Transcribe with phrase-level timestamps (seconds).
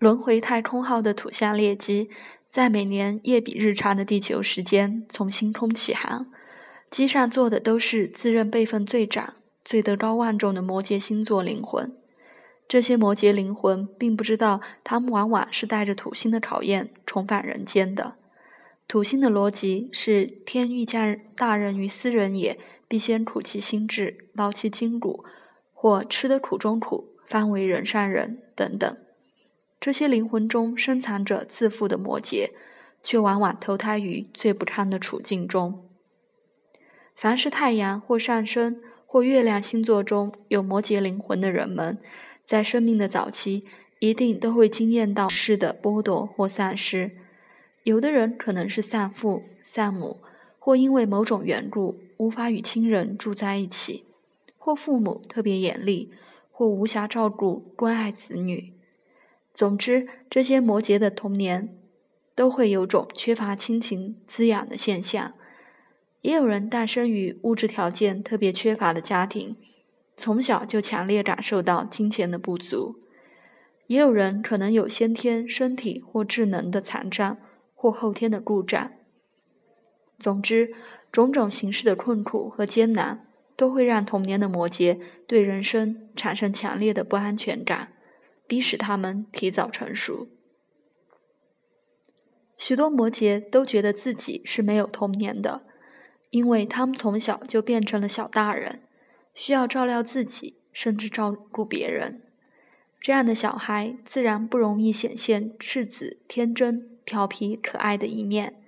[0.00, 2.08] 轮回太空号的土象猎机，
[2.48, 6.26] 在每年夜比日长的地球时间从星空起航，
[6.90, 11.94] 机上坐的都是自认辈分最长、最德高望重的摩羯星座灵魂。
[12.66, 18.14] 这些摩羯灵魂并不知道，他们往往是带着土星的考验重返人间的。
[18.88, 22.58] 土星的逻辑是：天欲降大任于斯人也，
[22.88, 25.26] 必先苦其心志，劳其筋骨，
[25.74, 28.96] 或吃得苦中苦，方为人上人等等。
[29.80, 32.50] 这些灵魂中深藏着自负的摩羯，
[33.02, 35.88] 却往往投胎于最不堪的处境中。
[37.14, 41.98] 凡是太阳或上升或月亮星座中有摩羯灵魂的人们，
[42.44, 43.64] 在生命的早期
[44.00, 47.12] 一定都会经验到世的剥夺或丧失。
[47.84, 50.20] 有的人可能是丧父丧母，
[50.58, 54.04] 或因为某种缘故无法与亲人住在一起，
[54.58, 56.12] 或父母特别严厉，
[56.50, 58.74] 或无暇照顾关爱子女。
[59.54, 61.76] 总之，这些摩羯的童年
[62.34, 65.34] 都会有种缺乏亲情滋养的现象。
[66.22, 69.56] 也有人诞生于物质条件特别缺乏的家庭，
[70.16, 72.96] 从小就强烈感受到金钱的不足。
[73.86, 77.38] 也有人可能有先天身体或智能的残障，
[77.74, 78.92] 或后天的故障。
[80.18, 80.72] 总之，
[81.10, 87.92] 种种形式的困苦和艰难，都会让童年的摩羯对人生产生强烈的不安全感。
[88.50, 90.26] 逼使他们提早成熟。
[92.58, 95.62] 许多摩羯都觉得自己是没有童年的，
[96.30, 98.82] 因为他们从小就变成了小大人，
[99.34, 102.22] 需要照料自己，甚至照顾别人。
[102.98, 108.60] 这样的小孩自然不容易显现赤子、天真、调皮、可爱的一面。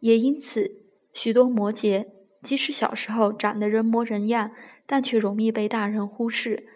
[0.00, 0.76] 也因此，
[1.12, 2.06] 许多摩羯
[2.40, 4.52] 即使小时候长得人模人样，
[4.86, 6.66] 但却容易被大人忽视，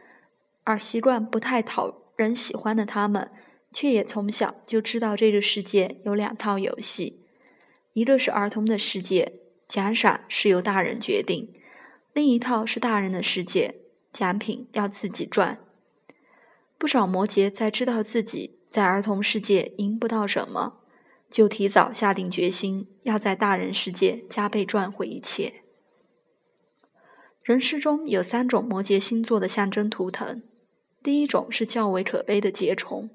[0.65, 2.03] 而习惯不太讨。
[2.17, 3.31] 人喜欢的他们，
[3.73, 7.21] 却也从小就知道这个世界有两套游戏：
[7.93, 9.35] 一个是儿童的世界，
[9.69, 11.49] 奖赏是由大人决定；
[12.15, 13.75] 另一套是大人的世界，
[14.13, 15.59] 奖品要自己赚。
[16.79, 20.81] 不少摩羯在知道自己在儿童世界赢不到什么，
[21.31, 25.63] 就提早下定决心要在大人世界加倍赚回一切。
[27.43, 30.43] 人世中有三种摩羯星座的象征图腾。
[31.07, 33.09] 第一种是较为可悲的桀虫，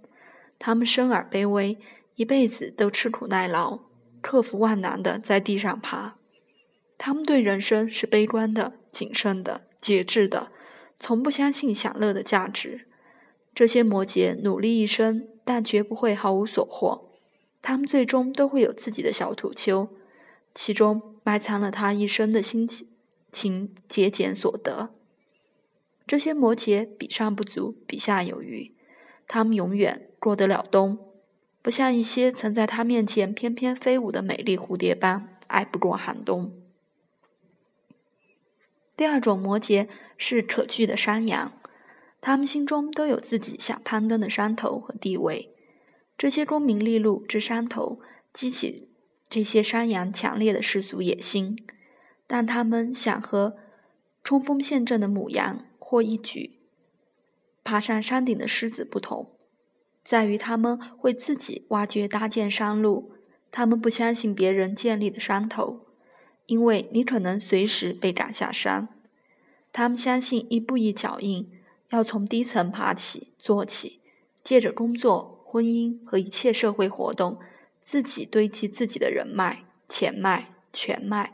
[0.57, 1.77] 他们生而卑微，
[2.15, 3.79] 一辈子都吃苦耐劳，
[4.21, 6.15] 克服万难的在地上爬。
[6.97, 10.53] 他们对人生是悲观的、谨慎的、节制的，
[11.01, 12.87] 从不相信享乐的价值。
[13.53, 17.09] 这些摩羯努力一生，但绝不会毫无所获。
[17.61, 19.89] 他们最终都会有自己的小土丘，
[20.53, 22.65] 其中埋藏了他一生的心
[23.33, 24.91] 情节俭所得。
[26.11, 28.75] 这些摩羯比上不足，比下有余，
[29.29, 30.99] 他们永远过得了冬，
[31.61, 36.51] 不像一些曾在他面前翩翩飞舞的美丽蝴蝶般挨不过寒冬。
[38.97, 41.53] 第二种摩羯是可惧的山羊，
[42.19, 45.55] 他们心中都有自己想攀登的山头和地位。
[46.17, 48.01] 这些功名利禄之山头，
[48.33, 48.89] 激起
[49.29, 51.55] 这些山羊强烈的世俗野心，
[52.27, 53.55] 但他们想和
[54.21, 55.67] 冲锋陷阵的母羊。
[55.91, 56.51] 或一举
[57.65, 59.35] 爬上山顶的狮子不同，
[60.05, 63.11] 在于他们会自己挖掘搭建山路。
[63.51, 65.81] 他们不相信别人建立的山头，
[66.45, 68.87] 因为你可能随时被赶下山。
[69.73, 71.51] 他们相信一步一脚印，
[71.89, 73.99] 要从低层爬起做起，
[74.41, 77.37] 借着工作、婚姻和一切社会活动，
[77.83, 81.33] 自己堆积自己的人脉、钱脉、权脉。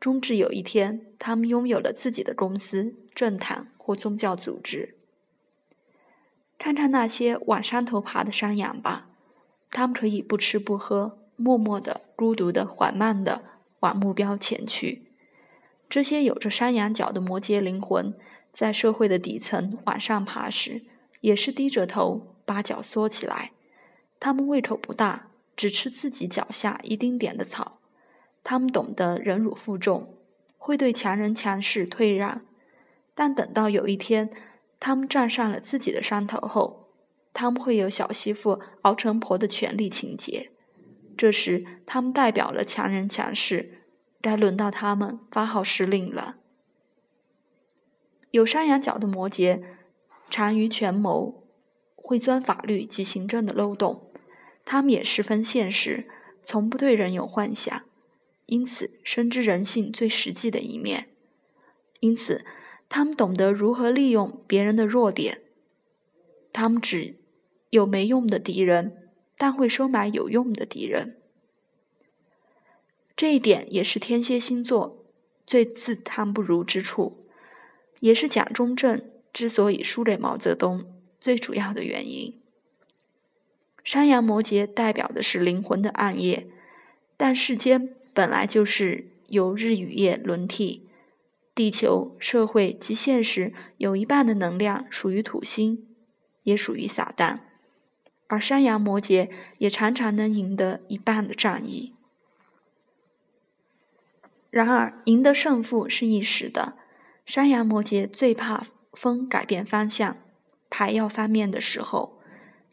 [0.00, 4.94] 终至有一天，他们拥有了自己的公司、政坛或宗教组织。
[6.56, 9.08] 看看那些往山头爬的山羊吧，
[9.70, 13.44] 他们可以不吃不喝，默默的、孤独的、缓慢的
[13.80, 15.04] 往目标前去。
[15.88, 18.12] 这些有着山羊角的摩羯灵魂，
[18.52, 20.82] 在社会的底层往上爬时，
[21.20, 23.52] 也是低着头，把脚缩起来。
[24.20, 27.77] 他们胃口不大，只吃自己脚下一丁点的草。
[28.50, 30.14] 他们懂得忍辱负重，
[30.56, 32.40] 会对强人强势退让，
[33.14, 34.30] 但等到有一天
[34.80, 36.88] 他们站上了自己的山头后，
[37.34, 40.50] 他们会有小媳妇熬成婆的权利情节。
[41.14, 43.82] 这时，他们代表了强人强势，
[44.22, 46.36] 该轮到他们发号施令了。
[48.30, 49.60] 有山羊角的摩羯，
[50.30, 51.44] 长于权谋，
[51.96, 54.10] 会钻法律及行政的漏洞。
[54.64, 56.08] 他们也十分现实，
[56.42, 57.82] 从不对人有幻想。
[58.48, 61.08] 因此，深知人性最实际的一面。
[62.00, 62.46] 因此，
[62.88, 65.42] 他们懂得如何利用别人的弱点。
[66.50, 67.16] 他们只
[67.68, 71.18] 有没用的敌人，但会收买有用的敌人。
[73.14, 75.04] 这一点也是天蝎星座
[75.46, 77.26] 最自叹不如之处，
[78.00, 80.86] 也是蒋中正之所以输给毛泽东
[81.20, 82.40] 最主要的原因。
[83.84, 86.48] 山羊摩羯代表的是灵魂的暗夜，
[87.18, 90.88] 但世间本来就是由日与夜轮替，
[91.54, 95.86] 地球、社会及现实有一半的能量属于土星，
[96.42, 97.40] 也属于撒旦，
[98.26, 101.94] 而山羊摩羯也常常能赢得一半的战役。
[104.50, 106.74] 然而，赢得胜负是一时的。
[107.26, 108.64] 山羊摩羯最怕
[108.94, 110.16] 风改变方向，
[110.70, 112.18] 牌要翻面的时候。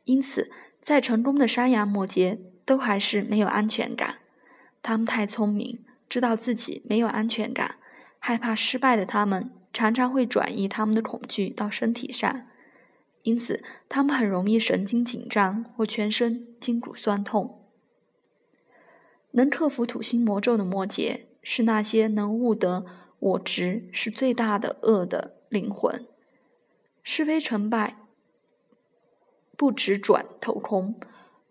[0.06, 0.50] 因此，
[0.82, 4.20] 再成功的山羊摩羯都还是没有安全感。
[4.86, 7.78] 他们太聪明，知道自己没有安全感，
[8.20, 12.46] 害怕失败的他们常常会转移他们的恐惧到身体上。
[13.24, 17.64] 因此，他们很容易神经紧张或全身筋骨酸痛。
[19.32, 21.22] 能克服土星魔咒的摩羯。
[21.48, 22.88] 是那些能悟得
[23.20, 26.08] 我执是最大的恶的灵魂，
[27.04, 27.98] 是非成败
[29.56, 31.00] 不直转头空，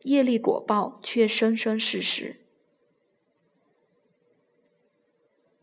[0.02, 2.43] 业力果报却生生世世。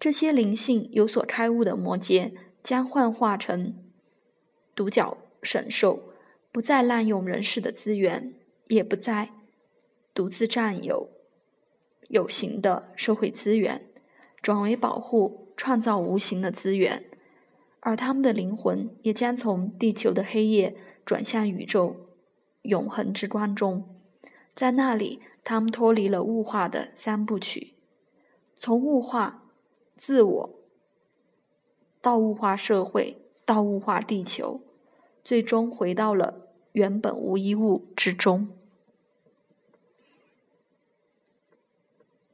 [0.01, 2.31] 这些灵性有所开悟的摩羯，
[2.63, 3.75] 将幻化成
[4.73, 6.01] 独角神兽，
[6.51, 8.33] 不再滥用人世的资源，
[8.69, 9.29] 也不再
[10.15, 11.11] 独自占有
[12.07, 13.85] 有形的社会资源。
[14.41, 17.05] 转为保护、创造无形的资源，
[17.81, 20.75] 而他们的灵魂也将从地球的黑夜
[21.05, 22.07] 转向宇宙
[22.63, 23.87] 永恒之光中，
[24.55, 27.75] 在那里，他们脱离了物化的三部曲，
[28.57, 29.40] 从物化
[30.01, 30.49] 自我
[32.01, 34.59] 道物化社会，道物化地球，
[35.23, 38.49] 最终回到了原本无一物之中。